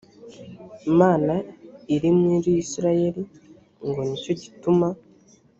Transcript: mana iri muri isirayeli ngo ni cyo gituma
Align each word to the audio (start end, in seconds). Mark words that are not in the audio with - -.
mana 0.99 1.33
iri 1.95 2.09
muri 2.23 2.49
isirayeli 2.63 3.23
ngo 3.87 4.01
ni 4.07 4.17
cyo 4.23 4.33
gituma 4.41 4.87